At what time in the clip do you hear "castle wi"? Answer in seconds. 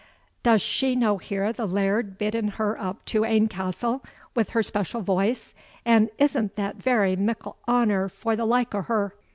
3.47-4.45